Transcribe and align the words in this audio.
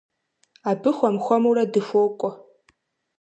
Абы 0.69 0.89
хуэм-хуэмурэ 0.97 1.63
дыхуокӏуэ. 1.71 2.31